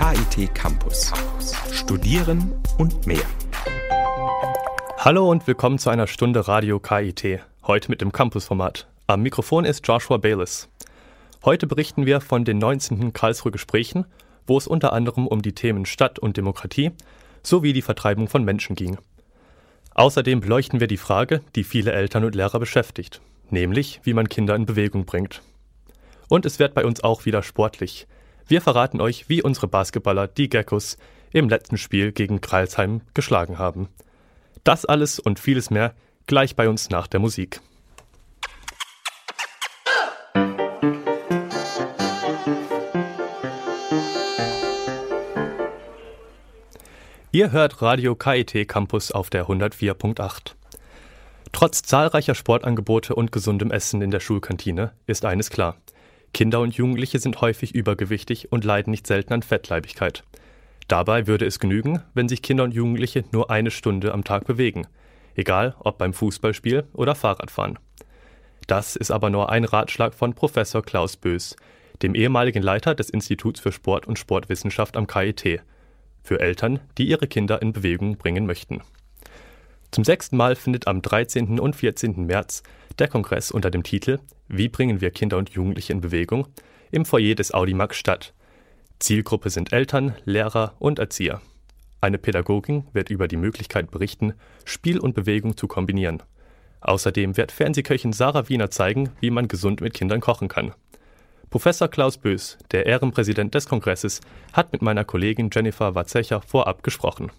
[0.00, 1.12] KIT Campus.
[1.74, 3.20] Studieren und mehr.
[4.96, 7.40] Hallo und willkommen zu einer Stunde Radio KIT.
[7.66, 8.88] Heute mit dem Campus-Format.
[9.06, 10.70] Am Mikrofon ist Joshua Bayless.
[11.44, 13.12] Heute berichten wir von den 19.
[13.12, 14.06] Karlsruhe Gesprächen,
[14.46, 16.92] wo es unter anderem um die Themen Stadt und Demokratie
[17.42, 18.96] sowie die Vertreibung von Menschen ging.
[19.92, 23.20] Außerdem beleuchten wir die Frage, die viele Eltern und Lehrer beschäftigt,
[23.50, 25.42] nämlich wie man Kinder in Bewegung bringt.
[26.30, 28.06] Und es wird bei uns auch wieder sportlich.
[28.50, 30.98] Wir verraten euch, wie unsere Basketballer, die Geckos,
[31.30, 33.88] im letzten Spiel gegen Kreilsheim geschlagen haben.
[34.64, 35.94] Das alles und vieles mehr
[36.26, 37.60] gleich bei uns nach der Musik.
[47.30, 50.54] Ihr hört Radio KIT Campus auf der 104.8.
[51.52, 55.76] Trotz zahlreicher Sportangebote und gesundem Essen in der Schulkantine ist eines klar.
[56.32, 60.24] Kinder und Jugendliche sind häufig übergewichtig und leiden nicht selten an Fettleibigkeit.
[60.88, 64.86] Dabei würde es genügen, wenn sich Kinder und Jugendliche nur eine Stunde am Tag bewegen,
[65.34, 67.78] egal ob beim Fußballspiel oder Fahrradfahren.
[68.66, 71.56] Das ist aber nur ein Ratschlag von Professor Klaus Bös,
[72.02, 75.60] dem ehemaligen Leiter des Instituts für Sport und Sportwissenschaft am KIT,
[76.22, 78.82] für Eltern, die ihre Kinder in Bewegung bringen möchten.
[79.90, 81.58] Zum sechsten Mal findet am 13.
[81.58, 82.26] und 14.
[82.26, 82.62] März
[82.98, 86.46] der Kongress unter dem Titel Wie bringen wir Kinder und Jugendliche in Bewegung
[86.90, 88.34] im Foyer des Audimax statt.
[88.98, 91.40] Zielgruppe sind Eltern, Lehrer und Erzieher.
[92.00, 96.22] Eine Pädagogin wird über die Möglichkeit berichten, Spiel und Bewegung zu kombinieren.
[96.80, 100.72] Außerdem wird Fernsehköchin Sarah Wiener zeigen, wie man gesund mit Kindern kochen kann.
[101.50, 104.20] Professor Klaus Bös, der Ehrenpräsident des Kongresses,
[104.52, 107.30] hat mit meiner Kollegin Jennifer Watzecher vorab gesprochen.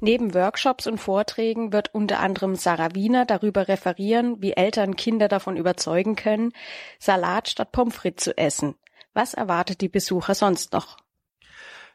[0.00, 5.56] Neben Workshops und Vorträgen wird unter anderem Sarah Wiener darüber referieren, wie Eltern Kinder davon
[5.56, 6.52] überzeugen können,
[6.98, 8.74] Salat statt Pommes frites zu essen.
[9.14, 10.98] Was erwartet die Besucher sonst noch?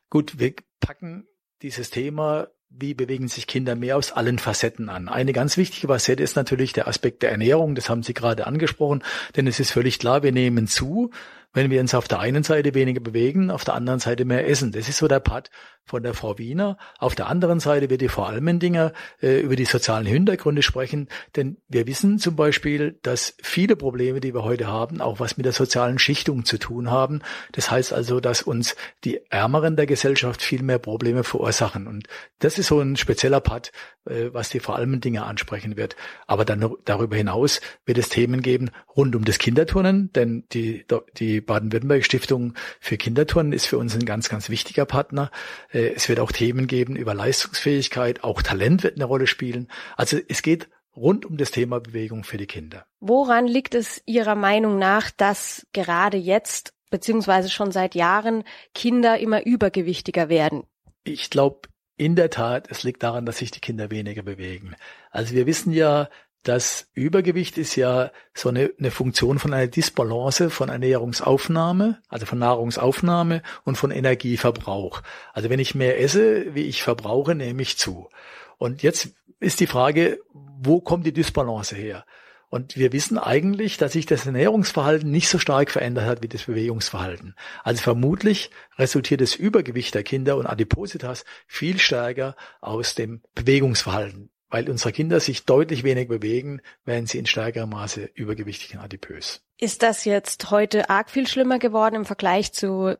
[0.09, 1.27] Gut, wir packen
[1.61, 5.09] dieses Thema wie bewegen sich Kinder mehr aus allen Facetten an.
[5.09, 9.03] Eine ganz wichtige Facette ist natürlich der Aspekt der Ernährung, das haben Sie gerade angesprochen,
[9.35, 11.11] denn es ist völlig klar, wir nehmen zu,
[11.53, 14.71] wenn wir uns auf der einen Seite weniger bewegen, auf der anderen Seite mehr essen.
[14.71, 15.49] Das ist so der Part
[15.85, 16.77] von der Frau Wiener.
[16.99, 21.09] Auf der anderen Seite wird die vor allem Dinger äh, über die sozialen Hintergründe sprechen,
[21.35, 25.45] denn wir wissen zum Beispiel, dass viele Probleme, die wir heute haben, auch was mit
[25.45, 27.21] der sozialen Schichtung zu tun haben.
[27.51, 31.87] Das heißt also, dass uns die Ärmeren der Gesellschaft viel mehr Probleme verursachen.
[31.87, 32.07] Und
[32.39, 33.71] das ist so ein spezieller Part,
[34.05, 35.95] äh, was die vor allem Dinge ansprechen wird.
[36.27, 40.85] Aber dann darüber hinaus wird es Themen geben rund um das Kinderturnen, denn die,
[41.17, 45.31] die Baden-Württemberg Stiftung für Kinderturnen ist für uns ein ganz, ganz wichtiger Partner.
[45.71, 49.67] Äh, es wird auch Themen geben über Leistungsfähigkeit, auch Talent wird eine Rolle spielen.
[49.97, 52.85] Also es geht rund um das Thema Bewegung für die Kinder.
[52.99, 58.43] Woran liegt es Ihrer Meinung nach, dass gerade jetzt beziehungsweise schon seit Jahren
[58.75, 60.63] Kinder immer übergewichtiger werden?
[61.03, 64.75] Ich glaube, in der Tat, es liegt daran, dass sich die Kinder weniger bewegen.
[65.11, 66.09] Also wir wissen ja,
[66.43, 72.39] das Übergewicht ist ja so eine, eine Funktion von einer Disbalance von Ernährungsaufnahme, also von
[72.39, 75.03] Nahrungsaufnahme und von Energieverbrauch.
[75.33, 78.09] Also wenn ich mehr esse, wie ich verbrauche, nehme ich zu.
[78.57, 79.09] Und jetzt
[79.39, 82.05] ist die Frage, wo kommt die Disbalance her?
[82.49, 86.43] Und wir wissen eigentlich, dass sich das Ernährungsverhalten nicht so stark verändert hat wie das
[86.43, 87.35] Bewegungsverhalten.
[87.63, 94.69] Also vermutlich resultiert das Übergewicht der Kinder und Adipositas viel stärker aus dem Bewegungsverhalten weil
[94.69, 99.41] unsere Kinder sich deutlich weniger bewegen, werden sie in stärkerem Maße übergewichtig und adipös.
[99.57, 102.95] Ist das jetzt heute arg viel schlimmer geworden im Vergleich zu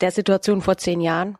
[0.00, 1.36] der Situation vor zehn Jahren?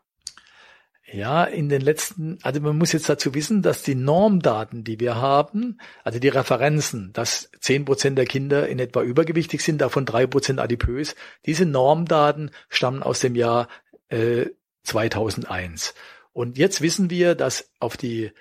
[1.11, 5.15] Ja, in den letzten, also man muss jetzt dazu wissen, dass die Normdaten, die wir
[5.15, 10.25] haben, also die Referenzen, dass zehn Prozent der Kinder in etwa übergewichtig sind, davon drei
[10.25, 13.69] Prozent adipös, diese Normdaten stammen aus dem Jahr
[14.09, 14.47] äh,
[14.83, 15.93] 2001.
[16.33, 18.31] Und jetzt wissen wir, dass auf die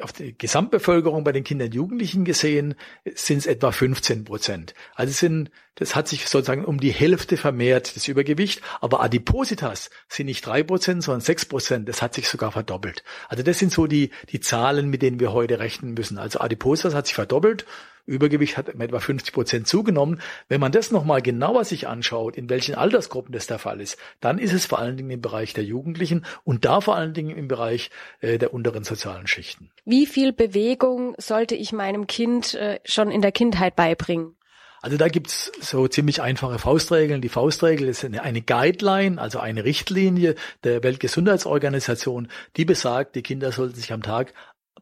[0.00, 2.74] auf die Gesamtbevölkerung bei den Kindern und Jugendlichen gesehen
[3.14, 4.74] sind es etwa 15 Prozent.
[4.94, 8.62] Also sind, das hat sich sozusagen um die Hälfte vermehrt, das Übergewicht.
[8.80, 11.88] Aber Adipositas sind nicht drei Prozent, sondern sechs Prozent.
[11.88, 13.02] Das hat sich sogar verdoppelt.
[13.28, 16.18] Also das sind so die, die Zahlen, mit denen wir heute rechnen müssen.
[16.18, 17.66] Also Adipositas hat sich verdoppelt
[18.10, 20.20] Übergewicht hat um etwa 50 Prozent zugenommen.
[20.48, 24.38] Wenn man das nochmal genauer sich anschaut, in welchen Altersgruppen das der Fall ist, dann
[24.38, 27.48] ist es vor allen Dingen im Bereich der Jugendlichen und da vor allen Dingen im
[27.48, 27.90] Bereich
[28.20, 29.70] äh, der unteren sozialen Schichten.
[29.84, 34.34] Wie viel Bewegung sollte ich meinem Kind äh, schon in der Kindheit beibringen?
[34.82, 37.20] Also da gibt's so ziemlich einfache Faustregeln.
[37.20, 43.52] Die Faustregel ist eine, eine, Guideline, also eine Richtlinie der Weltgesundheitsorganisation, die besagt, die Kinder
[43.52, 44.32] sollten sich am Tag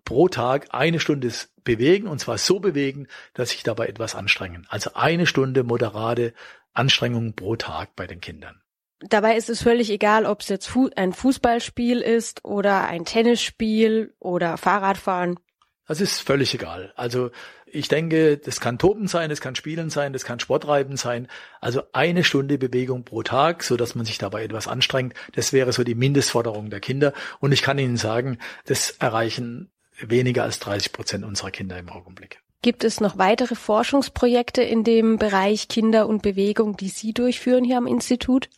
[0.05, 1.33] pro Tag eine Stunde
[1.65, 4.67] bewegen und zwar so bewegen, dass sich dabei etwas anstrengen.
[4.69, 6.33] Also eine Stunde moderate
[6.73, 8.61] Anstrengung pro Tag bei den Kindern.
[9.01, 14.57] Dabei ist es völlig egal, ob es jetzt ein Fußballspiel ist oder ein Tennisspiel oder
[14.57, 15.39] Fahrradfahren.
[15.87, 16.93] Das ist völlig egal.
[16.97, 17.31] Also
[17.65, 21.29] ich denke, das kann Toben sein, das kann Spielen sein, das kann Sportreiben sein.
[21.61, 25.15] Also eine Stunde Bewegung pro Tag, so dass man sich dabei etwas anstrengt.
[25.33, 27.13] Das wäre so die Mindestforderung der Kinder.
[27.41, 32.41] Und ich kann Ihnen sagen, das erreichen weniger als 30 Prozent unserer Kinder im Augenblick.
[32.61, 37.79] Gibt es noch weitere Forschungsprojekte in dem Bereich Kinder und Bewegung, die Sie durchführen hier
[37.79, 38.49] am Institut?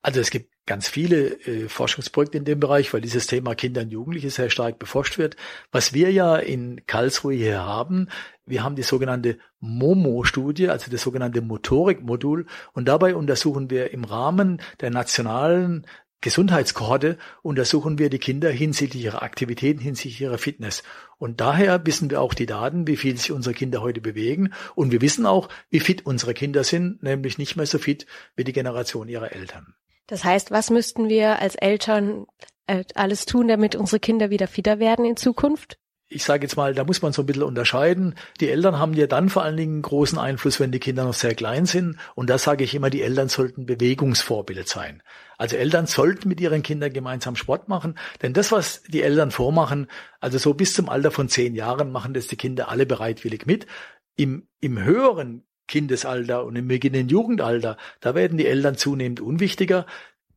[0.00, 3.90] Also es gibt ganz viele äh, Forschungsprojekte in dem Bereich, weil dieses Thema Kinder und
[3.90, 5.36] Jugendliche sehr stark beforscht wird.
[5.72, 8.08] Was wir ja in Karlsruhe hier haben,
[8.46, 14.60] wir haben die sogenannte MOMO-Studie, also das sogenannte Motorikmodul, und dabei untersuchen wir im Rahmen
[14.80, 15.86] der nationalen
[16.24, 20.82] Gesundheitskohorte untersuchen wir die Kinder hinsichtlich ihrer Aktivitäten, hinsichtlich ihrer Fitness.
[21.18, 24.54] Und daher wissen wir auch die Daten, wie viel sich unsere Kinder heute bewegen.
[24.74, 28.06] Und wir wissen auch, wie fit unsere Kinder sind, nämlich nicht mehr so fit
[28.36, 29.74] wie die Generation ihrer Eltern.
[30.06, 32.24] Das heißt, was müssten wir als Eltern
[32.66, 35.78] äh, alles tun, damit unsere Kinder wieder fitter werden in Zukunft?
[36.08, 38.14] Ich sage jetzt mal, da muss man so ein bisschen unterscheiden.
[38.40, 41.34] Die Eltern haben ja dann vor allen Dingen großen Einfluss, wenn die Kinder noch sehr
[41.34, 41.96] klein sind.
[42.14, 45.02] Und da sage ich immer, die Eltern sollten Bewegungsvorbild sein.
[45.38, 47.98] Also Eltern sollten mit ihren Kindern gemeinsam Sport machen.
[48.22, 49.88] Denn das, was die Eltern vormachen,
[50.20, 53.66] also so bis zum Alter von zehn Jahren machen das die Kinder alle bereitwillig mit.
[54.14, 59.86] Im, im höheren Kindesalter und im beginnenden Jugendalter, da werden die Eltern zunehmend unwichtiger.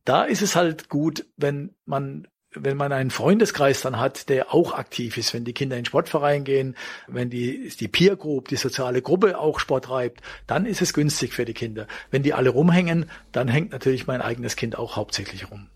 [0.04, 2.26] Da ist es halt gut, wenn man
[2.64, 6.44] wenn man einen Freundeskreis dann hat, der auch aktiv ist, wenn die Kinder in Sportverein
[6.44, 6.76] gehen,
[7.06, 11.32] wenn die, die Peer Group, die soziale Gruppe auch Sport treibt, dann ist es günstig
[11.32, 11.86] für die Kinder.
[12.10, 15.68] Wenn die alle rumhängen, dann hängt natürlich mein eigenes Kind auch hauptsächlich rum.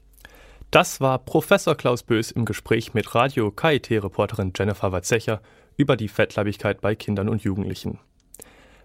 [0.71, 5.43] Das war Professor Klaus Bös im Gespräch mit Radio KIT-Reporterin Jennifer Watzecher
[5.77, 7.99] über die Fettleibigkeit bei Kindern und Jugendlichen.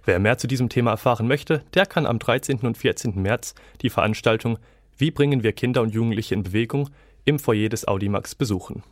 [0.04, 2.60] Wer mehr zu diesem Thema erfahren möchte, der kann am 13.
[2.60, 3.22] und 14.
[3.22, 4.58] März die Veranstaltung
[4.98, 6.90] Wie bringen wir Kinder und Jugendliche in Bewegung
[7.28, 8.84] im Foyer des Audimax besuchen.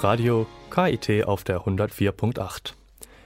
[0.00, 2.74] Radio KIT auf der 104.8.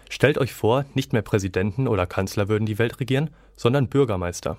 [0.08, 4.56] Stellt euch vor, nicht mehr Präsidenten oder Kanzler würden die Welt regieren, sondern Bürgermeister.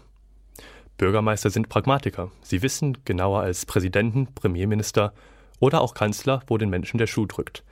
[0.99, 2.29] Bürgermeister sind Pragmatiker.
[2.43, 5.11] Sie wissen genauer als Präsidenten, Premierminister
[5.59, 7.63] oder auch Kanzler, wo den Menschen der Schuh drückt.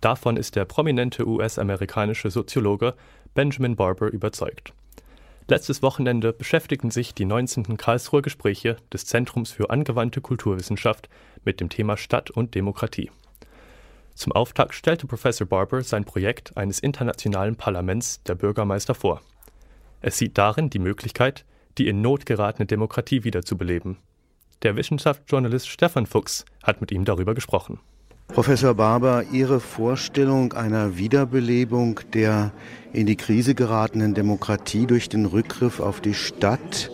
[0.00, 2.94] Davon ist der prominente US-amerikanische Soziologe
[3.34, 4.72] Benjamin Barber überzeugt.
[5.48, 7.76] Letztes Wochenende beschäftigten sich die 19.
[7.76, 11.08] Karlsruher Gespräche des Zentrums für angewandte Kulturwissenschaft
[11.44, 13.10] mit dem Thema Stadt und Demokratie.
[14.14, 19.22] Zum Auftakt stellte Professor Barber sein Projekt eines internationalen Parlaments der Bürgermeister vor.
[20.00, 21.44] Es sieht darin die Möglichkeit,
[21.78, 23.96] die in Not geratene Demokratie wiederzubeleben.
[24.62, 27.80] Der Wissenschaftsjournalist Stefan Fuchs hat mit ihm darüber gesprochen.
[28.28, 32.52] Professor Barber, Ihre Vorstellung einer Wiederbelebung der
[32.92, 36.90] in die Krise geratenen Demokratie durch den Rückgriff auf die Stadt,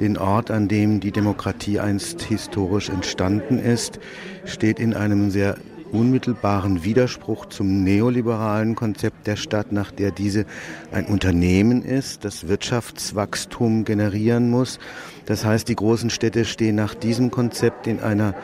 [0.00, 4.00] den Ort, an dem die Demokratie einst historisch entstanden ist,
[4.44, 5.58] steht in einem sehr
[5.92, 10.46] unmittelbaren Widerspruch zum neoliberalen Konzept der Stadt, nach der diese
[10.90, 14.78] ein Unternehmen ist, das Wirtschaftswachstum generieren muss.
[15.26, 18.34] Das heißt, die großen Städte stehen nach diesem Konzept in einer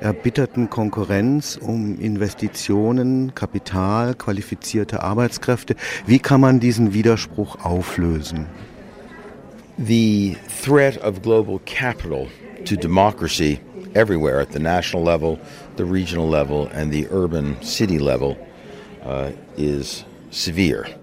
[0.00, 5.76] erbitterten Konkurrenz um Investitionen, Kapital, qualifizierte Arbeitskräfte.
[6.06, 8.46] Wie kann man diesen Widerspruch auflösen?
[9.78, 12.28] The threat of global capital
[12.66, 13.60] to democracy
[13.94, 15.38] everywhere at the national level,
[15.76, 18.36] the regional level, and the urban city level
[19.04, 20.99] uh, is severe.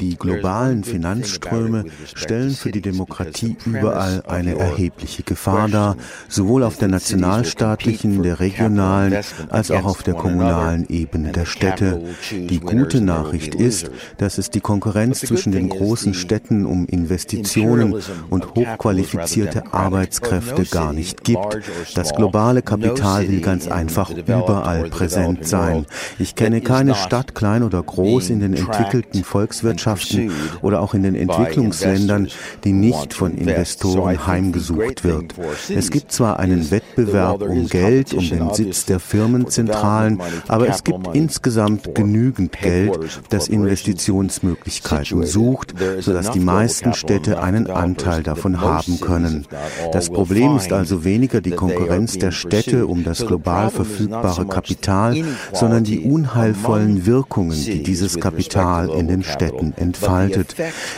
[0.00, 1.84] Die globalen Finanzströme
[2.14, 5.96] stellen für die Demokratie überall eine erhebliche Gefahr dar,
[6.28, 9.16] sowohl auf der nationalstaatlichen, der regionalen
[9.48, 12.02] als auch auf der kommunalen Ebene der Städte.
[12.30, 17.96] Die gute Nachricht ist, dass es die Konkurrenz zwischen den großen Städten um Investitionen
[18.28, 21.58] und hochqualifizierte Arbeitskräfte gar nicht gibt.
[21.94, 25.86] Das globale Kapital will ganz einfach überall präsent sein.
[26.18, 30.30] Ich kenne keine Stadt, klein oder groß, in den entwickelten Volkswirtschaften, Gesellschaften
[30.62, 32.28] oder auch in den Entwicklungsländern,
[32.64, 35.34] die nicht von Investoren heimgesucht wird.
[35.68, 41.14] Es gibt zwar einen Wettbewerb um Geld, um den Sitz der Firmenzentralen, aber es gibt
[41.14, 42.98] insgesamt genügend Geld,
[43.30, 49.46] das Investitionsmöglichkeiten sucht, sodass die meisten Städte einen Anteil davon haben können.
[49.92, 55.16] Das Problem ist also weniger die Konkurrenz der Städte um das global verfügbare Kapital,
[55.52, 60.54] sondern die unheilvollen Wirkungen, die dieses Kapital in den Städten entfaltet.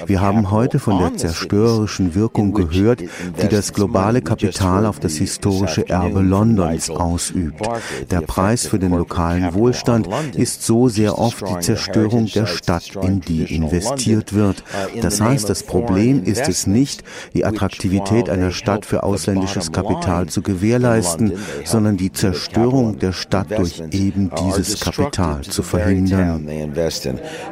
[0.07, 5.89] Wir haben heute von der zerstörerischen Wirkung gehört, die das globale Kapital auf das historische
[5.89, 7.69] Erbe Londons ausübt.
[8.11, 13.21] Der Preis für den lokalen Wohlstand ist so sehr oft die Zerstörung der Stadt, in
[13.21, 14.63] die investiert wird.
[15.01, 17.03] Das heißt, das Problem ist es nicht,
[17.35, 21.33] die Attraktivität einer Stadt für ausländisches Kapital zu gewährleisten,
[21.65, 26.49] sondern die Zerstörung der Stadt durch eben dieses Kapital zu verhindern.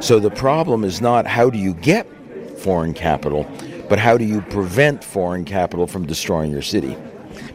[0.01, 2.07] So the problem is not how do you get
[2.59, 3.47] foreign capital,
[3.89, 6.97] but how do you prevent foreign capital from destroying your city?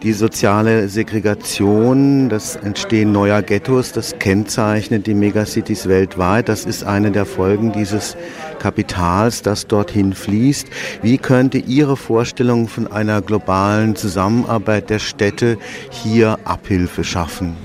[0.04, 6.50] Die soziale Segregation, das Entstehen neuer Ghettos, das kennzeichnet die Megacities weltweit.
[6.50, 8.16] Das ist eine der Folgen dieses
[8.58, 10.68] Kapitals, das dorthin fließt.
[11.04, 15.60] Wie könnte Ihre Vorstellung von einer globalen Zusammenarbeit der Städte
[15.92, 17.56] hier Abhilfe schaffen?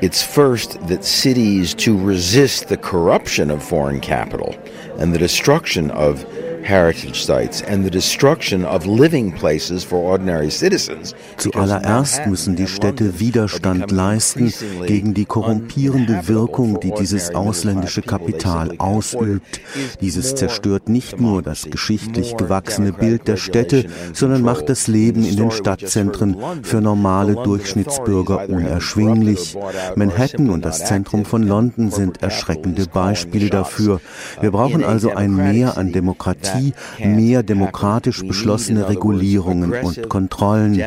[0.00, 4.56] It's first that cities to resist the corruption of foreign capital
[5.02, 6.24] and the destruction of
[6.62, 11.14] heritage sites and the destruction of living places for ordinary citizens.
[11.36, 14.52] Zuallererst müssen die Städte Widerstand leisten
[14.86, 19.60] gegen die korrumpierende Wirkung, die dieses ausländische Kapital ausübt.
[20.00, 25.36] Dieses zerstört nicht nur das geschichtlich gewachsene Bild der Städte, sondern macht das Leben in
[25.36, 29.56] den Stadtzentren für normale Durchschnittsbürger unerschwinglich.
[29.96, 34.00] Manhattan und das Zentrum von London sind erschreckende Beispiele dafür.
[34.40, 36.72] Wir brauchen also ein Mehr an Demokratie Demokratie
[37.04, 40.80] mehr demokratisch beschlossene Regulierungen und Kontrollen.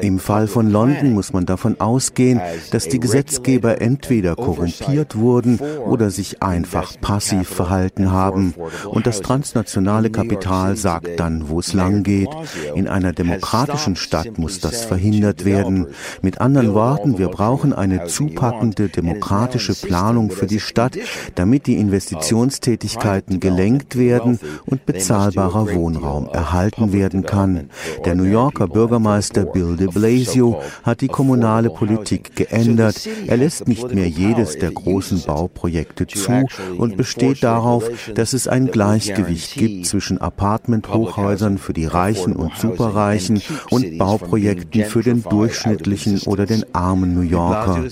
[0.00, 6.10] Im Fall von London muss man davon ausgehen, dass die Gesetzgeber entweder korrumpiert wurden oder
[6.10, 8.54] sich einfach passiv verhalten haben.
[8.86, 12.28] Und das transnationale Kapital sagt dann, wo es lang geht.
[12.74, 15.86] In einer demokratischen Stadt muss das verhindert werden.
[16.22, 20.98] Mit anderen Worten, wir brauchen eine zupackende demokratische Planung für die Stadt,
[21.34, 27.70] damit die Investitionstätigkeiten gelenkt werden und bezahlt bezahlbarer Wohnraum erhalten werden kann.
[28.04, 33.08] Der New Yorker Bürgermeister Bill de Blasio hat die kommunale Politik geändert.
[33.26, 36.44] Er lässt nicht mehr jedes der großen Bauprojekte zu
[36.76, 43.40] und besteht darauf, dass es ein Gleichgewicht gibt zwischen Apartment-Hochhäusern für die Reichen und Superreichen
[43.70, 47.84] und Bauprojekten für den durchschnittlichen oder den armen New Yorker.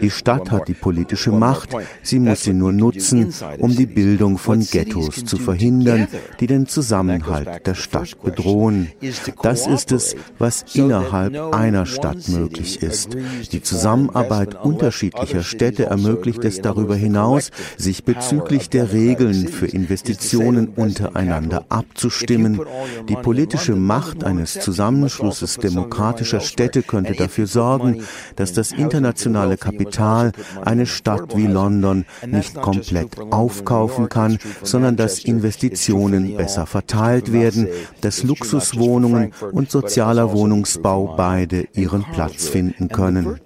[0.00, 4.60] Die Stadt hat die politische Macht, sie muss sie nur nutzen, um die Bildung von
[4.60, 6.08] Ghettos zu verhindern,
[6.40, 8.90] die den Zusammenhalt der Stadt bedrohen.
[9.42, 13.16] Das ist es, was innerhalb einer Stadt möglich ist.
[13.52, 21.64] Die Zusammenarbeit unterschiedlicher Städte ermöglicht es darüber hinaus, sich bezüglich der Regeln für Investitionen untereinander
[21.68, 22.60] abzustimmen.
[23.08, 28.02] Die politische Macht eines Zusammenschlusses demokratischer Städte könnte dafür sorgen,
[28.36, 30.32] dass das internationale Kapital
[30.64, 37.68] eine Stadt wie London nicht komplett aufkaufen kann, sondern dass Investitionen besser verteilt werden,
[38.00, 43.36] dass Luxuswohnungen und sozialer Wohnungsbau beide ihren Platz finden können.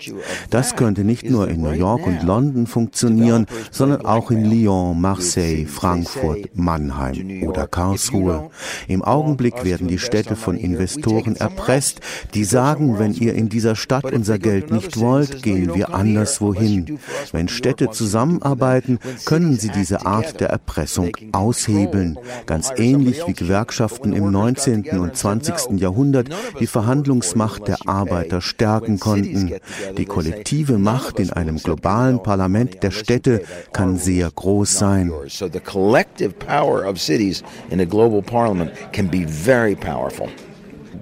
[0.51, 5.67] Das könnte nicht nur in New York und London funktionieren, sondern auch in Lyon, Marseille,
[5.67, 8.51] Frankfurt, Mannheim oder Karlsruhe.
[8.89, 12.01] Im Augenblick werden die Städte von Investoren erpresst,
[12.35, 16.99] die sagen, wenn ihr in dieser Stadt unser Geld nicht wollt, gehen wir anderswohin.
[17.33, 22.19] Wenn Städte zusammenarbeiten, können sie diese Art der Erpressung aushebeln.
[22.47, 24.88] Ganz ähnlich wie Gewerkschaften im 19.
[24.99, 25.81] und 20.
[25.81, 26.29] Jahrhundert
[26.61, 29.53] die Verhandlungsmacht der Arbeiter stärken konnten.
[29.97, 35.12] Die kollektive Macht in einem globalen Parlament der Städte kann sehr groß sein.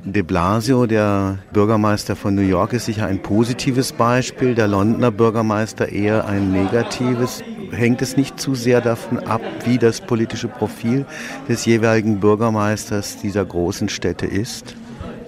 [0.06, 5.88] De Blasio, der Bürgermeister von New York, ist sicher ein positives Beispiel, der Londoner Bürgermeister
[5.88, 7.42] eher ein negatives.
[7.70, 11.06] Hängt es nicht zu sehr davon ab, wie das politische Profil
[11.48, 14.76] des jeweiligen Bürgermeisters dieser großen Städte ist?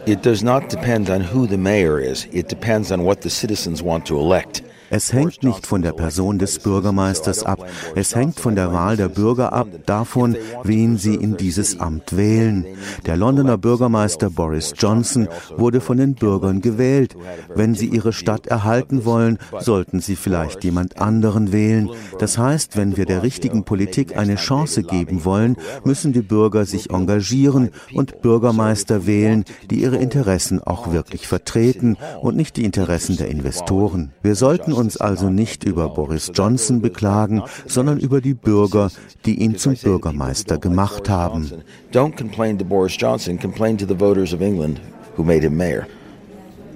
[0.05, 2.29] It does not depend on who the mayor is.
[2.31, 4.63] It depends on what the citizens want to elect.
[4.91, 7.67] Es hängt nicht von der Person des Bürgermeisters ab.
[7.95, 12.65] Es hängt von der Wahl der Bürger ab, davon, wen sie in dieses Amt wählen.
[13.05, 17.17] Der Londoner Bürgermeister Boris Johnson wurde von den Bürgern gewählt.
[17.55, 21.91] Wenn sie ihre Stadt erhalten wollen, sollten sie vielleicht jemand anderen wählen.
[22.19, 26.91] Das heißt, wenn wir der richtigen Politik eine Chance geben wollen, müssen die Bürger sich
[26.91, 33.29] engagieren und Bürgermeister wählen, die ihre Interessen auch wirklich vertreten und nicht die Interessen der
[33.29, 34.13] Investoren.
[34.23, 38.91] Wir sollten uns also nicht über Boris Johnson beklagen, sondern über die Bürger,
[39.25, 41.51] die ihn zum Bürgermeister gemacht haben.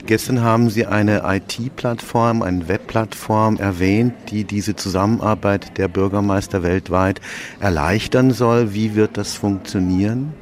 [0.06, 7.20] Gestern haben Sie eine IT-Plattform, eine Webplattform erwähnt, die diese Zusammenarbeit der Bürgermeister weltweit
[7.60, 8.74] erleichtern soll.
[8.74, 10.32] Wie wird das funktionieren?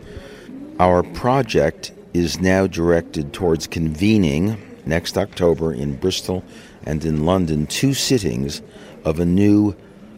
[0.80, 4.56] Our project is now directed towards convening
[4.88, 6.42] next October in Bristol
[6.84, 8.62] and in London two sittings
[9.04, 9.76] of a new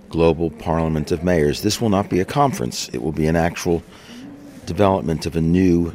[0.08, 1.62] global parliament of mayors.
[1.62, 3.82] This will not be a conference, it will be an actual
[4.66, 5.94] development of a new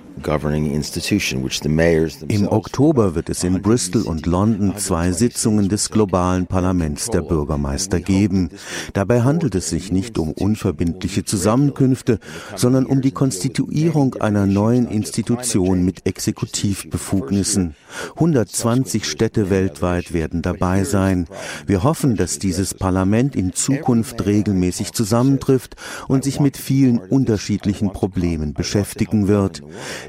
[2.28, 8.00] Im Oktober wird es in Bristol und London zwei Sitzungen des globalen Parlaments der Bürgermeister
[8.00, 8.50] geben.
[8.94, 12.20] Dabei handelt es sich nicht um unverbindliche Zusammenkünfte,
[12.56, 17.76] sondern um die Konstituierung einer neuen Institution mit Exekutivbefugnissen.
[18.16, 21.28] 120 Städte weltweit werden dabei sein.
[21.66, 25.76] Wir hoffen, dass dieses Parlament in Zukunft regelmäßig zusammentrifft
[26.08, 29.62] und sich mit vielen unterschiedlichen Problemen beschäftigen wird.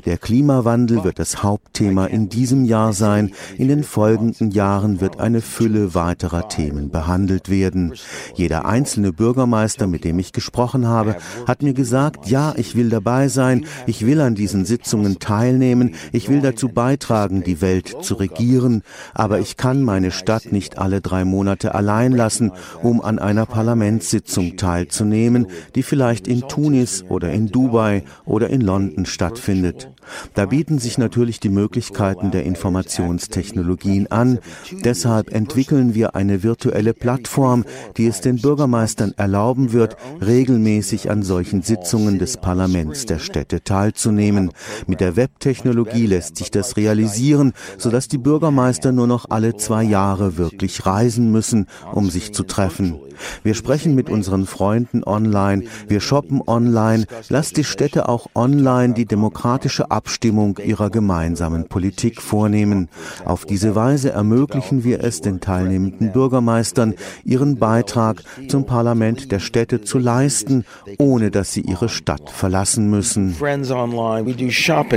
[0.04, 3.32] Der Klimawandel wird das Hauptthema in diesem Jahr sein.
[3.56, 7.94] In den folgenden Jahren wird eine Fülle weiterer Themen behandelt werden.
[8.34, 13.28] Jeder einzelne Bürgermeister, mit dem ich gesprochen habe, hat mir gesagt, ja, ich will dabei
[13.28, 18.82] sein, ich will an diesen Sitzungen teilnehmen, ich will dazu beitragen, die Welt zu regieren,
[19.14, 24.56] aber ich kann meine Stadt nicht alle drei Monate allein lassen, um an einer Parlamentssitzung
[24.56, 29.85] teilzunehmen, die vielleicht in Tunis oder in Dubai oder in London stattfindet.
[30.34, 34.38] Da bieten sich natürlich die Möglichkeiten der Informationstechnologien an.
[34.84, 37.64] Deshalb entwickeln wir eine virtuelle Plattform,
[37.96, 44.50] die es den Bürgermeistern erlauben wird, regelmäßig an solchen Sitzungen des Parlaments der Städte teilzunehmen.
[44.86, 50.36] Mit der Webtechnologie lässt sich das realisieren, sodass die Bürgermeister nur noch alle zwei Jahre
[50.36, 52.96] wirklich reisen müssen, um sich zu treffen.
[53.42, 59.06] Wir sprechen mit unseren Freunden online, wir shoppen online, lasst die Städte auch online die
[59.06, 62.88] demokratische Abstimmung ihrer gemeinsamen Politik vornehmen.
[63.24, 66.94] Auf diese Weise ermöglichen wir es den teilnehmenden Bürgermeistern,
[67.24, 70.64] ihren Beitrag zum Parlament der Städte zu leisten,
[70.98, 73.34] ohne dass sie ihre Stadt verlassen müssen.
[73.34, 74.50] Friends online, we do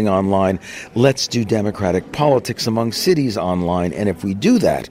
[0.09, 0.59] online.
[0.95, 3.93] Let's do democratic politics among cities online.
[3.93, 4.89] And if we do that,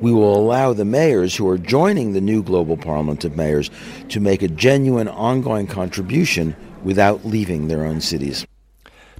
[0.00, 3.70] we will allow the mayors who are joining the new global parliament of mayors
[4.08, 8.46] to make a genuine ongoing contribution without leaving their own cities.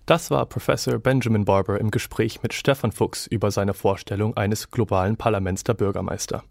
[0.07, 5.17] Das war Professor Benjamin Barber im Gespräch mit Stefan Fuchs über seine Vorstellung eines globalen
[5.17, 6.43] Parlaments der Bürgermeister.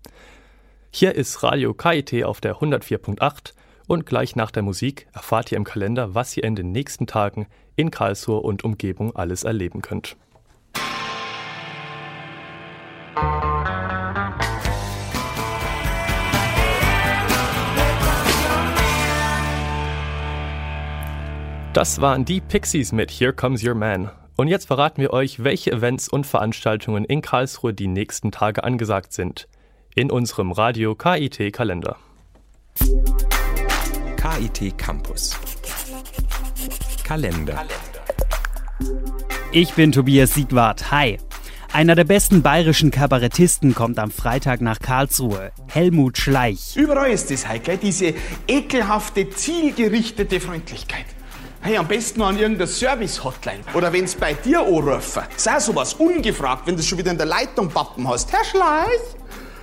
[0.92, 3.54] Hier ist Radio KIT auf der 104.8
[3.88, 7.48] und gleich nach der Musik erfahrt ihr im Kalender, was ihr in den nächsten Tagen
[7.76, 10.18] in Karlsruhe und Umgebung alles erleben könnt.
[21.74, 24.10] Das waren die Pixies mit Here Comes Your Man.
[24.36, 29.14] Und jetzt verraten wir euch, welche Events und Veranstaltungen in Karlsruhe die nächsten Tage angesagt
[29.14, 29.48] sind.
[29.96, 31.98] In unserem Radio KIT Kalender.
[34.18, 35.38] KIT Campus.
[37.04, 37.64] Kalender.
[39.52, 40.92] Ich bin Tobias Siegwart.
[40.92, 41.18] Hi.
[41.74, 45.52] Einer der besten bayerischen Kabarettisten kommt am Freitag nach Karlsruhe.
[45.68, 46.76] Helmut Schleich.
[46.76, 48.14] Überall ist es, Heike, diese
[48.48, 51.06] ekelhafte, zielgerichtete Freundlichkeit.
[51.62, 53.60] Hey, am besten an irgendeiner Service-Hotline.
[53.74, 55.24] Oder wenn's bei dir anrufen.
[55.36, 58.32] Sei sowas ungefragt, wenn du schon wieder in der Leitung Pappen hast.
[58.32, 59.02] Herr Schleich?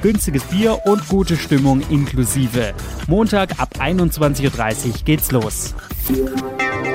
[0.00, 2.72] Günstiges Bier und gute Stimmung inklusive.
[3.08, 5.74] Montag ab 21.30 Uhr geht's los.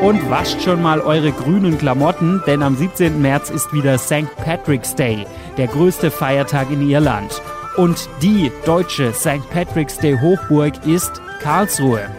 [0.02, 3.22] Und wascht schon mal eure grünen Klamotten, denn am 17.
[3.22, 4.36] März ist wieder St.
[4.38, 7.40] Patrick's Day, der größte Feiertag in Irland.
[7.76, 9.48] Und die deutsche St.
[9.52, 12.10] Patrick's Day Hochburg ist Karlsruhe.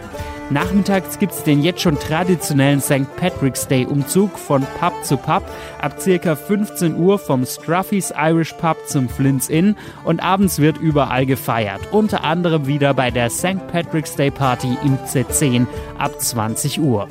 [0.50, 3.04] Nachmittags gibt es den jetzt schon traditionellen St.
[3.16, 5.42] Patrick's Day Umzug von Pub zu Pub
[5.82, 6.36] ab ca.
[6.36, 11.80] 15 Uhr vom Scruffy's Irish Pub zum Flint's Inn und abends wird überall gefeiert.
[11.92, 13.66] Unter anderem wieder bei der St.
[13.70, 15.66] Patrick's Day Party im Z10
[15.98, 17.08] ab 20 Uhr.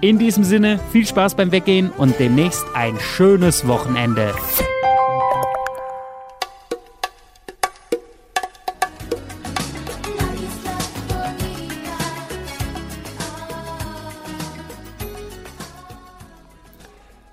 [0.00, 4.32] In diesem Sinne viel Spaß beim Weggehen und demnächst ein schönes Wochenende.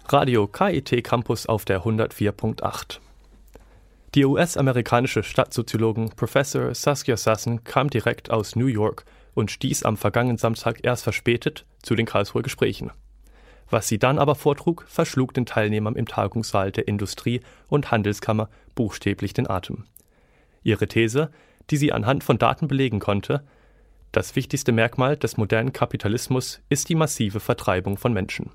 [0.09, 2.99] Radio KIT Campus auf der 104.8.
[4.15, 10.37] Die US-amerikanische Stadtsoziologin Professor Saskia Sassen kam direkt aus New York und stieß am vergangenen
[10.37, 12.91] Samstag erst verspätet zu den Karlsruher Gesprächen.
[13.69, 19.33] Was sie dann aber vortrug, verschlug den Teilnehmern im Tagungssaal der Industrie- und Handelskammer buchstäblich
[19.33, 19.83] den Atem.
[20.63, 21.31] Ihre These,
[21.69, 23.43] die sie anhand von Daten belegen konnte,
[24.13, 28.51] das wichtigste Merkmal des modernen Kapitalismus ist die massive Vertreibung von Menschen.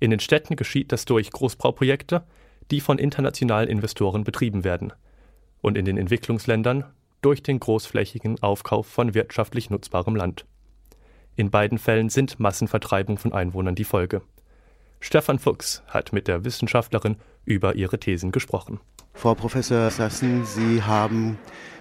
[0.00, 2.24] In den Städten geschieht das durch Großbauprojekte,
[2.70, 4.92] die von internationalen Investoren betrieben werden,
[5.60, 6.84] und in den Entwicklungsländern
[7.20, 10.46] durch den großflächigen Aufkauf von wirtschaftlich nutzbarem Land.
[11.36, 14.22] In beiden Fällen sind Massenvertreibung von Einwohnern die Folge.
[15.00, 18.80] Stefan Fuchs hat mit der Wissenschaftlerin über ihre Thesen gesprochen.
[19.12, 21.38] Frau Professor Sassen, Sie haben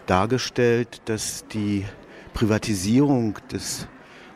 [0.07, 1.85] dargestellt, dass die
[2.33, 3.87] Privatisierung des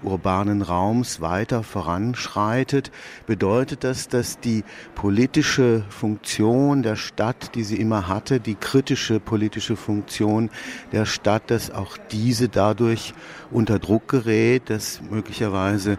[0.04, 2.92] urbanen Raums weiter voranschreitet,
[3.26, 4.64] bedeutet das, dass die
[4.96, 10.50] politische Funktion der Stadt, die sie immer hatte, die kritische politische Funktion
[10.92, 13.14] der Stadt, dass auch diese dadurch
[13.52, 15.98] unter Druck gerät, dass möglicherweise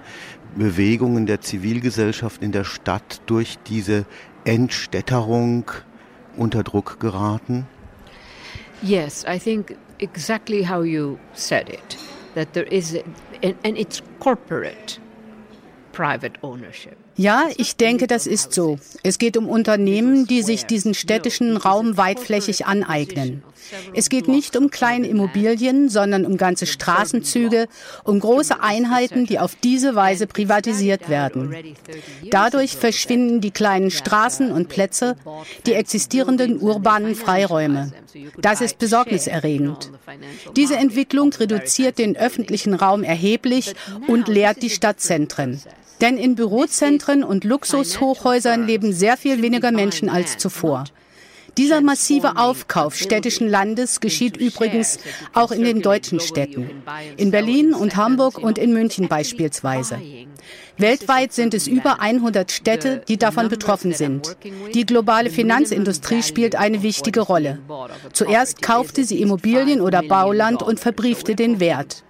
[0.57, 4.07] Bewegungen der Zivilgesellschaft in der Stadt durch diese
[4.45, 5.71] Entstädterung
[6.37, 7.67] unter Druck geraten?
[8.83, 11.97] Yes, I think exactly how you said it.
[12.35, 12.97] That there is
[13.45, 14.99] and, and it's corporate
[15.93, 16.99] private ownership.
[17.17, 18.79] Ja, ich denke, das ist so.
[19.03, 23.43] Es geht um Unternehmen, die sich diesen städtischen Raum weitflächig aneignen.
[23.95, 27.67] Es geht nicht um kleine Immobilien, sondern um ganze Straßenzüge,
[28.05, 31.55] um große Einheiten, die auf diese Weise privatisiert werden.
[32.31, 35.17] Dadurch verschwinden die kleinen Straßen und Plätze,
[35.67, 37.93] die existierenden urbanen Freiräume.
[38.39, 39.91] Das ist besorgniserregend.
[40.57, 43.75] Diese Entwicklung reduziert den öffentlichen Raum erheblich
[44.07, 45.61] und leert die Stadtzentren.
[46.01, 50.85] Denn in Bürozentren und Luxushochhäusern leben sehr viel weniger Menschen als zuvor.
[51.57, 54.99] Dieser massive Aufkauf städtischen Landes geschieht übrigens
[55.35, 56.83] auch in den deutschen Städten,
[57.17, 60.01] in Berlin und Hamburg und in München beispielsweise.
[60.79, 64.37] Weltweit sind es über 100 Städte, die davon betroffen sind.
[64.75, 67.61] Die globale Finanzindustrie spielt eine wichtige Rolle.
[68.13, 72.03] Zuerst kaufte sie Immobilien oder Bauland und verbriefte den Wert.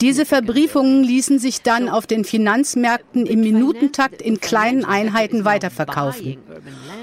[0.00, 6.38] Diese Verbriefungen ließen sich dann auf den Finanzmärkten im Minutentakt in kleinen Einheiten weiterverkaufen.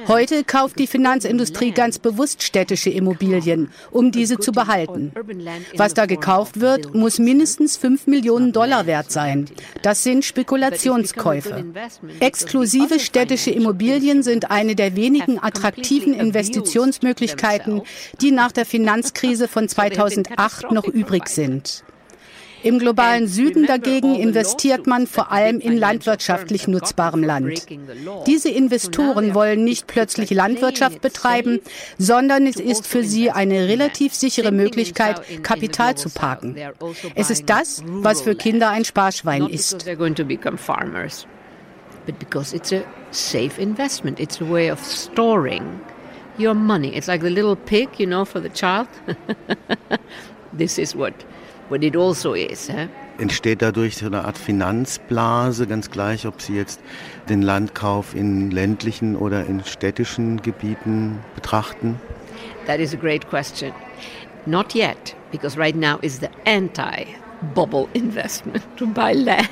[0.08, 5.12] Heute kauft die Finanzindustrie ganz bewusst städtische Immobilien, um diese zu behalten.
[5.76, 9.46] Was da gekauft wird, muss mindestens 5 Millionen Dollar wert sein.
[9.82, 11.66] Das sind Spekulationskäufe.
[12.20, 17.82] Exklusive städtische Immobilien sind eine der wenigen attraktiven Investitionsmöglichkeiten,
[18.20, 21.84] die nach der Finanzkrise von 2008 noch übrig sind.
[22.64, 27.66] Im globalen Süden dagegen investiert man vor allem in landwirtschaftlich nutzbarem Land.
[28.28, 31.60] Diese Investoren wollen nicht plötzlich Landwirtschaft betreiben,
[31.98, 36.56] sondern es ist für sie eine relativ sichere Möglichkeit, Kapital zu parken.
[37.16, 39.86] Es ist das, was für Kinder ein Sparschwein ist.
[42.06, 45.80] But because it's a safe investment, it's a way of storing
[46.38, 46.96] your money.
[46.96, 48.88] It's like the little pig, you know, for the child.
[50.54, 51.14] this is what
[51.72, 52.70] what it also is.
[52.70, 52.88] Eh?
[53.18, 56.82] Entsteht dadurch so eine Art Finanzblase, ganz gleich, ob Sie jetzt
[57.30, 62.00] den Landkauf in ländlichen oder in städtischen Gebieten betrachten?
[62.68, 63.72] That is a great question.
[64.46, 69.50] Not yet, because right now is the anti-bubble investment to buy land.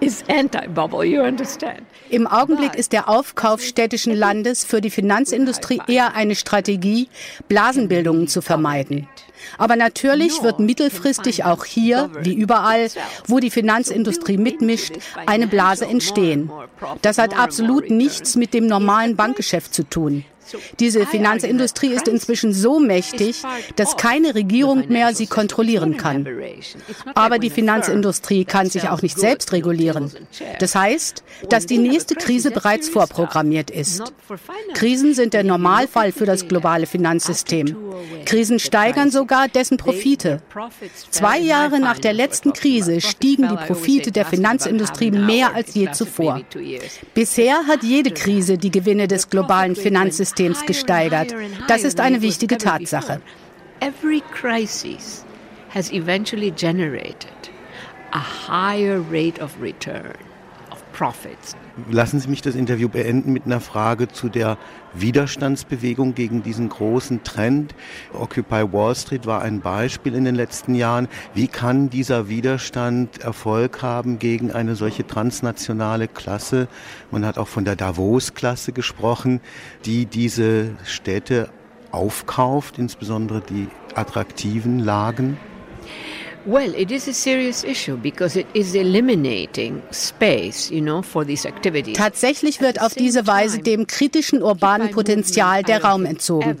[0.00, 1.82] Is anti-bubble, you understand?
[2.10, 7.08] Im Augenblick ist der Aufkauf städtischen Landes für die Finanzindustrie eher eine Strategie,
[7.48, 9.08] Blasenbildungen zu vermeiden.
[9.56, 12.88] Aber natürlich wird mittelfristig auch hier, wie überall,
[13.26, 14.94] wo die Finanzindustrie mitmischt,
[15.26, 16.50] eine Blase entstehen.
[17.02, 20.24] Das hat absolut nichts mit dem normalen Bankgeschäft zu tun.
[20.80, 23.42] Diese Finanzindustrie ist inzwischen so mächtig,
[23.76, 26.26] dass keine Regierung mehr sie kontrollieren kann.
[27.14, 30.12] Aber die Finanzindustrie kann sich auch nicht selbst regulieren.
[30.60, 34.12] Das heißt, dass die nächste Krise bereits vorprogrammiert ist.
[34.74, 37.76] Krisen sind der Normalfall für das globale Finanzsystem.
[38.24, 40.40] Krisen steigern sogar dessen Profite.
[41.10, 46.40] Zwei Jahre nach der letzten Krise stiegen die Profite der Finanzindustrie mehr als je zuvor.
[47.14, 51.34] Bisher hat jede Krise die Gewinne des globalen Finanzsystems Systems gesteigert.
[51.66, 53.20] Das ist eine wichtige Tatsache.
[53.80, 55.24] Every crisis
[55.74, 57.50] has eventually generated
[58.12, 60.14] a higher rate of return
[60.70, 61.56] of profits.
[61.90, 64.58] Lassen Sie mich das Interview beenden mit einer Frage zu der
[65.00, 67.74] Widerstandsbewegung gegen diesen großen Trend.
[68.12, 71.08] Occupy Wall Street war ein Beispiel in den letzten Jahren.
[71.34, 76.68] Wie kann dieser Widerstand Erfolg haben gegen eine solche transnationale Klasse?
[77.10, 79.40] Man hat auch von der Davos-Klasse gesprochen,
[79.84, 81.48] die diese Städte
[81.90, 85.38] aufkauft, insbesondere die attraktiven Lagen.
[86.48, 91.46] Well, it is a serious issue because it is eliminating space, you know, for these
[91.46, 91.94] activities.
[91.94, 96.56] Tatsächlich wird auf diese Weise dem kritischen urbanen Potenzial der Raum entzogen.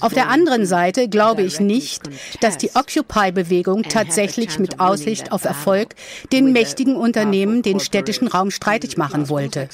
[0.00, 2.02] Auf der anderen Seite glaube ich nicht,
[2.40, 5.94] dass die Occupy-Bewegung tatsächlich mit Aussicht auf Erfolg
[6.32, 9.68] den mächtigen Unternehmen den städtischen Raum streitig machen wollte.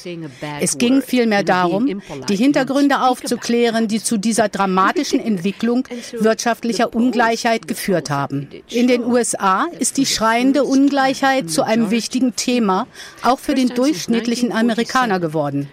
[0.60, 5.86] Es ging vielmehr darum, die Hintergründe aufzuklären, die zu dieser dramatischen Entwicklung
[6.18, 8.48] wirtschaftlicher Ungleichheit geführt haben.
[8.70, 9.47] In den USA
[9.78, 12.86] ist die schreiende Ungleichheit zu einem wichtigen Thema,
[13.22, 15.68] auch für den durchschnittlichen Amerikaner geworden.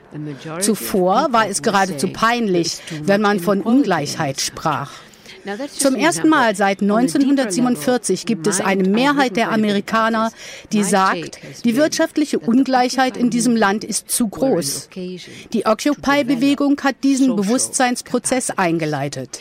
[0.60, 4.92] Zuvor war es geradezu peinlich, wenn man von Ungleichheit sprach.
[5.78, 10.32] Zum ersten Mal seit 1947 gibt es eine Mehrheit der Amerikaner,
[10.72, 14.90] die sagt, die wirtschaftliche Ungleichheit in diesem Land ist zu groß.
[15.54, 19.40] Die Occupy-Bewegung hat diesen Bewusstseinsprozess eingeleitet.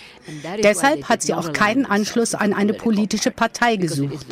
[0.63, 4.27] Deshalb hat sie auch keinen Anschluss an eine politische Partei gesucht.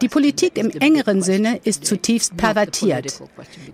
[0.00, 3.20] Die Politik im engeren Sinne ist zutiefst pervertiert.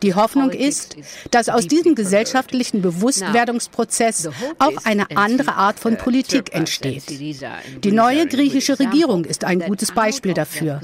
[0.02, 0.96] Die Hoffnung ist,
[1.30, 7.04] dass aus diesem gesellschaftlichen Bewusstwerdungsprozess auch eine andere Art von Politik entsteht.
[7.18, 10.81] Die neue griechische Regierung ist ein gutes Beispiel dafür.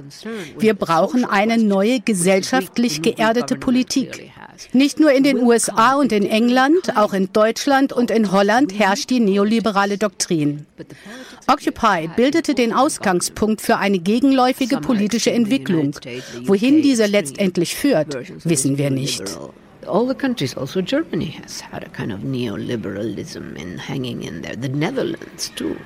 [0.59, 4.33] Wir brauchen eine neue gesellschaftlich geerdete Politik.
[4.73, 9.11] Nicht nur in den USA und in England, auch in Deutschland und in Holland herrscht
[9.11, 10.67] die neoliberale Doktrin.
[11.47, 15.97] Occupy bildete den Ausgangspunkt für eine gegenläufige politische Entwicklung.
[16.45, 19.23] Wohin diese letztendlich führt, wissen wir nicht.
[19.87, 24.57] all the countries, also Germany has had a kind of neoliberalism in hanging in there.
[24.57, 25.77] The Netherlands too.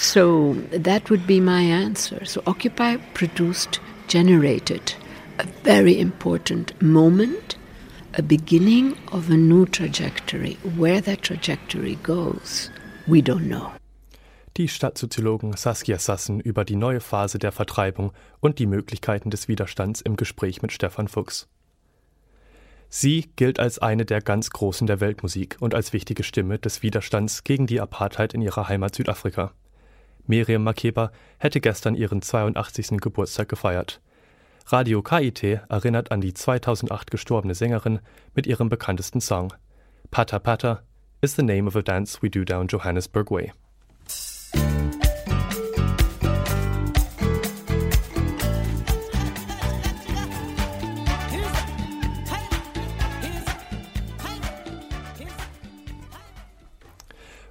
[0.00, 2.24] So that would be my answer.
[2.24, 4.94] So Occupy produced, generated
[5.38, 7.56] a very important moment
[8.14, 10.56] a beginning of a new trajectory.
[10.76, 12.70] Where that trajectory goes,
[13.06, 13.70] we don't know.
[14.56, 20.00] Die Stadtsoziologin Saskia Sassen über die neue Phase der Vertreibung und die Möglichkeiten des Widerstands
[20.00, 21.46] im Gespräch mit Stefan Fuchs.
[22.88, 27.44] Sie gilt als eine der ganz Großen der Weltmusik und als wichtige Stimme des Widerstands
[27.44, 29.52] gegen die Apartheid in ihrer Heimat Südafrika.
[30.30, 32.98] Miriam Makeba hätte gestern ihren 82.
[33.00, 34.00] Geburtstag gefeiert.
[34.66, 37.98] Radio KIT erinnert an die 2008 gestorbene Sängerin
[38.36, 39.52] mit ihrem bekanntesten Song.
[40.12, 40.82] Pata Pata
[41.20, 43.52] is the name of a dance we do down Johannesburg Way.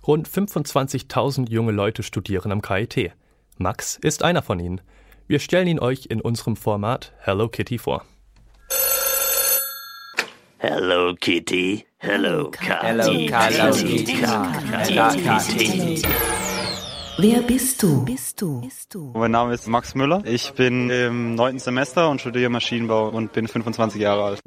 [0.06, 3.12] Rund 25.000 junge Leute studieren am KIT.
[3.58, 4.82] Max ist einer von ihnen.
[5.28, 8.04] Wir stellen ihn euch in unserem Format Hello Kitty vor.
[10.58, 13.62] Hello Kitty, Hello Kitty, Hello
[15.08, 16.02] Kitty.
[17.18, 18.06] Wer bist du?
[18.06, 18.42] Bist
[18.94, 19.12] du?
[19.14, 20.22] Mein Name ist Max Müller.
[20.26, 24.40] Ich bin im neunten Semester und studiere Maschinenbau und bin 25 Jahre alt.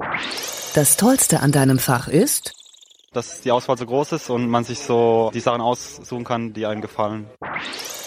[0.73, 2.62] Das Tollste an deinem Fach ist?
[3.13, 6.65] Dass die Auswahl so groß ist und man sich so die Sachen aussuchen kann, die
[6.65, 7.27] einem gefallen.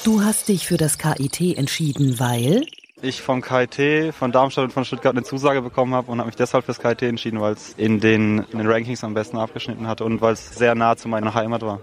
[0.05, 2.67] Du hast dich für das KIT entschieden, weil?
[3.03, 6.37] Ich vom KIT, von Darmstadt und von Stuttgart eine Zusage bekommen habe und habe mich
[6.37, 10.01] deshalb fürs KIT entschieden, weil es in den, in den Rankings am besten abgeschnitten hat
[10.01, 11.81] und weil es sehr nah zu meiner Heimat war.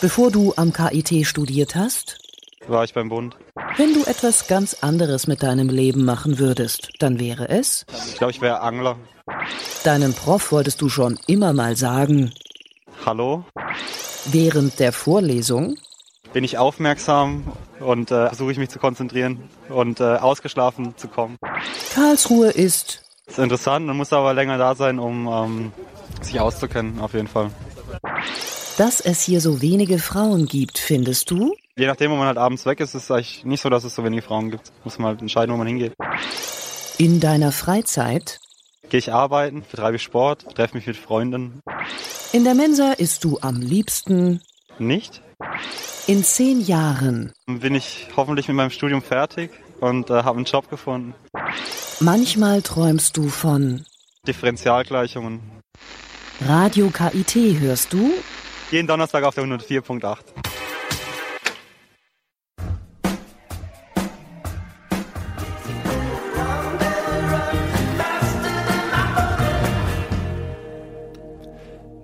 [0.00, 2.18] Bevor du am KIT studiert hast?
[2.68, 3.36] War ich beim Bund.
[3.76, 7.84] Wenn du etwas ganz anderes mit deinem Leben machen würdest, dann wäre es?
[8.08, 8.96] Ich glaube, ich wäre Angler.
[9.84, 12.32] Deinem Prof wolltest du schon immer mal sagen.
[13.04, 13.44] Hallo?
[14.26, 15.76] Während der Vorlesung?
[16.32, 17.44] bin ich aufmerksam
[17.80, 21.36] und äh, versuche ich mich zu konzentrieren und äh, ausgeschlafen zu kommen.
[21.94, 23.02] Karlsruhe ist.
[23.26, 25.72] Das ist interessant, man muss aber länger da sein, um ähm,
[26.20, 27.50] sich auszukennen, auf jeden Fall.
[28.76, 31.54] Dass es hier so wenige Frauen gibt, findest du?
[31.76, 33.94] Je nachdem, wo man halt abends weg ist, ist es eigentlich nicht so, dass es
[33.94, 34.72] so wenige Frauen gibt.
[34.84, 35.92] Muss man halt entscheiden, wo man hingeht.
[36.98, 38.40] In deiner Freizeit?
[38.90, 41.60] Gehe ich arbeiten, betreibe ich Sport, treffe mich mit Freunden.
[42.32, 44.42] In der Mensa isst du am liebsten?
[44.78, 45.22] Nicht.
[46.08, 47.32] In zehn Jahren?
[47.46, 51.14] Bin ich hoffentlich mit meinem Studium fertig und äh, habe einen Job gefunden.
[52.00, 53.84] Manchmal träumst du von
[54.26, 55.40] Differentialgleichungen.
[56.40, 58.12] Radio KIT hörst du?
[58.72, 60.18] Jeden Donnerstag auf der 104.8.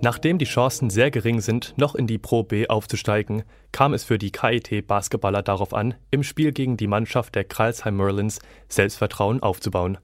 [0.07, 3.43] Nachdem die Chancen sehr gering sind, noch in die Pro B aufzusteigen,
[3.73, 8.39] kam es für die KIT-Basketballer darauf an, im Spiel gegen die Mannschaft der Kreilsheim Merlins
[8.69, 9.97] Selbstvertrauen aufzubauen.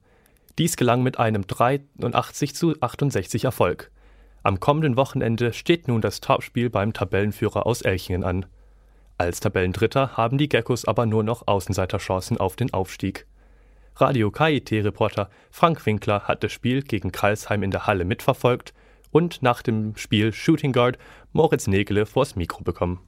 [0.58, 3.92] Dies gelang mit einem 83 zu 68 Erfolg.
[4.44, 8.46] Am kommenden Wochenende steht nun das Topspiel beim Tabellenführer aus Elchingen an.
[9.18, 13.26] Als Tabellendritter haben die Geckos aber nur noch Außenseiterchancen auf den Aufstieg.
[13.96, 18.74] Radio KIT-Reporter Frank Winkler hat das Spiel gegen Kreilsheim in der Halle mitverfolgt
[19.14, 20.98] und nach dem Spiel Shooting Guard
[21.32, 23.00] Moritz Nägele vors Mikro bekommen.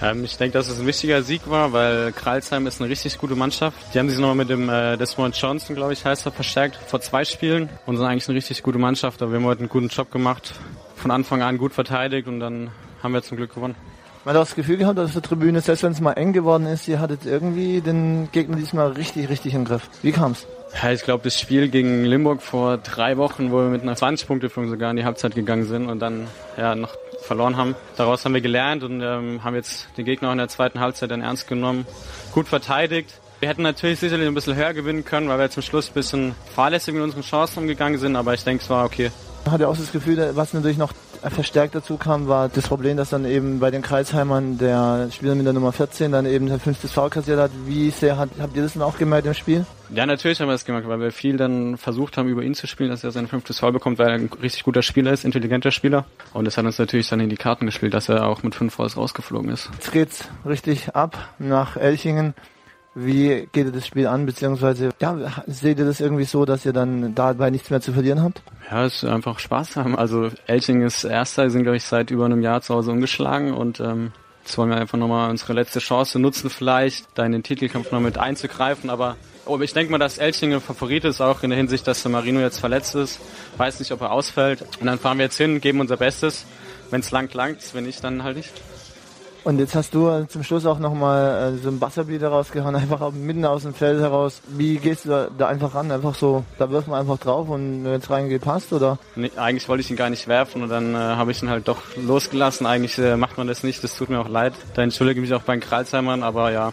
[0.00, 3.34] Ähm, ich denke, dass es ein wichtiger Sieg war, weil Kralsheim ist eine richtig gute
[3.34, 3.76] Mannschaft.
[3.92, 7.00] Die haben sich nochmal mit dem äh, Desmond Johnson, glaube ich, heißt er, verstärkt vor
[7.00, 9.20] zwei Spielen und sind eigentlich eine richtig gute Mannschaft.
[9.20, 10.54] Aber wir haben heute einen guten Job gemacht,
[10.96, 12.70] von Anfang an gut verteidigt und dann
[13.02, 13.74] haben wir zum Glück gewonnen.
[14.24, 16.86] Man hat das Gefühl gehabt, dass der Tribüne, selbst wenn es mal eng geworden ist,
[16.88, 19.88] ihr hattet irgendwie den Gegner diesmal richtig, richtig im Griff.
[20.02, 20.46] Wie kam's?
[20.82, 24.70] Ja, ich glaube, das Spiel gegen Limburg vor drei Wochen, wo wir mit einer 20-Punkte-Führung
[24.70, 27.74] sogar in die Halbzeit gegangen sind und dann ja noch verloren haben.
[27.96, 31.10] Daraus haben wir gelernt und ähm, haben jetzt den Gegner auch in der zweiten Halbzeit
[31.10, 31.86] dann ernst genommen,
[32.32, 33.20] gut verteidigt.
[33.40, 36.34] Wir hätten natürlich sicherlich ein bisschen höher gewinnen können, weil wir zum Schluss ein bisschen
[36.54, 39.10] fahrlässig mit unseren Chancen umgegangen sind, aber ich denke, es war okay.
[39.44, 40.92] Man hat ja auch das Gefühl, was natürlich noch
[41.28, 45.46] verstärkt dazu kam, war das Problem, dass dann eben bei den Kreisheimern der Spieler mit
[45.46, 47.50] der Nummer 14 dann eben ein fünftes Foul kassiert hat.
[47.66, 49.66] Wie sehr hat, habt ihr das dann auch gemerkt im Spiel?
[49.92, 52.66] Ja, natürlich haben wir das gemerkt, weil wir viel dann versucht haben, über ihn zu
[52.66, 55.72] spielen, dass er sein fünftes Foul bekommt, weil er ein richtig guter Spieler ist, intelligenter
[55.72, 56.06] Spieler.
[56.32, 58.74] Und das hat uns natürlich dann in die Karten gespielt, dass er auch mit fünf
[58.74, 59.68] Fouls rausgeflogen ist.
[59.74, 62.34] Jetzt geht's richtig ab nach Elchingen.
[62.94, 66.72] Wie geht ihr das Spiel an, beziehungsweise ja, seht ihr das irgendwie so, dass ihr
[66.72, 68.42] dann dabei nichts mehr zu verlieren habt?
[68.68, 69.96] Ja, es ist einfach Spaß haben.
[69.96, 73.78] Also Elching ist Erster, sind glaube ich seit über einem Jahr zu Hause ungeschlagen und
[73.78, 77.92] ähm, jetzt wollen wir einfach nochmal unsere letzte Chance nutzen vielleicht, da in den Titelkampf
[77.92, 81.50] noch mit einzugreifen, aber aber ich denke mal, dass Elching ein Favorit ist, auch in
[81.50, 83.20] der Hinsicht, dass der Marino jetzt verletzt ist.
[83.56, 84.62] Weiß nicht, ob er ausfällt.
[84.78, 86.44] Und dann fahren wir jetzt hin, geben unser Bestes.
[86.90, 88.52] Wenn es langt, langt Wenn nicht, dann halt nicht.
[89.42, 93.44] Und jetzt hast du zum Schluss auch nochmal äh, so ein Buzzerbeater rausgehauen, einfach mitten
[93.44, 94.42] aus dem Feld heraus.
[94.48, 95.90] Wie gehst du da, da, einfach ran?
[95.90, 98.98] Einfach so, da wirft man einfach drauf und wenn es reingeht, passt, oder?
[99.16, 101.68] Nee, eigentlich wollte ich ihn gar nicht werfen und dann äh, habe ich ihn halt
[101.68, 102.66] doch losgelassen.
[102.66, 104.52] Eigentlich äh, macht man das nicht, das tut mir auch leid.
[104.74, 106.72] Da entschuldige ich mich auch bei den Kralsheimern, aber ja,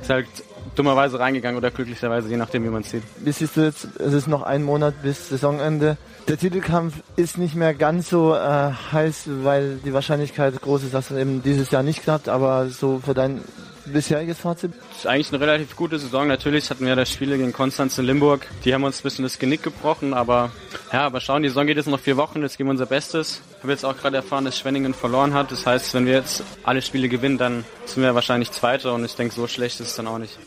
[0.00, 0.26] ist halt
[0.74, 3.02] dummerweise reingegangen oder glücklicherweise, je nachdem, wie man es sieht.
[3.18, 5.96] Wie siehst du jetzt, es ist noch ein Monat bis Saisonende.
[6.28, 11.10] Der Titelkampf ist nicht mehr ganz so äh, heiß, weil die Wahrscheinlichkeit groß ist, dass
[11.10, 13.42] es eben dieses Jahr nicht klappt, aber so für dein
[13.86, 14.72] bisheriges Fazit?
[14.90, 16.26] Das ist eigentlich eine relativ gute Saison.
[16.28, 18.46] Natürlich hatten wir das Spiel gegen Konstanz in Limburg.
[18.64, 20.50] Die haben uns ein bisschen das Genick gebrochen, aber
[20.92, 23.42] ja, aber schauen, die Saison geht jetzt noch vier Wochen, jetzt geben wir unser Bestes.
[23.56, 25.50] Ich habe jetzt auch gerade erfahren, dass Schwenningen verloren hat.
[25.52, 29.14] Das heißt, wenn wir jetzt alle Spiele gewinnen, dann sind wir wahrscheinlich Zweiter und ich
[29.16, 30.38] denke, so schlecht ist es dann auch nicht.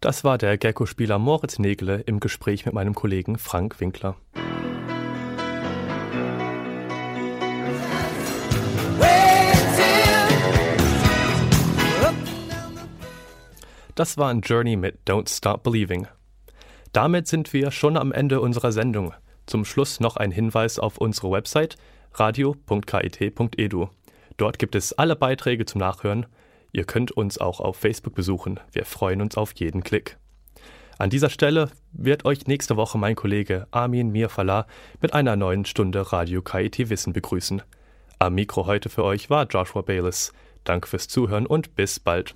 [0.00, 4.16] Das war der Gecko-Spieler Moritz Nägele im Gespräch mit meinem Kollegen Frank Winkler.
[13.96, 16.06] Das war ein Journey mit Don't Stop Believing.
[16.92, 19.14] Damit sind wir schon am Ende unserer Sendung.
[19.46, 21.76] Zum Schluss noch ein Hinweis auf unsere Website
[22.12, 23.88] radio.kit.edu.
[24.36, 26.26] Dort gibt es alle Beiträge zum Nachhören.
[26.72, 28.60] Ihr könnt uns auch auf Facebook besuchen.
[28.70, 30.18] Wir freuen uns auf jeden Klick.
[30.98, 34.66] An dieser Stelle wird euch nächste Woche mein Kollege Armin Mirfala
[35.00, 37.62] mit einer neuen Stunde Radio KIT Wissen begrüßen.
[38.18, 40.34] Am Mikro heute für euch war Joshua Bayless.
[40.64, 42.34] Danke fürs Zuhören und bis bald.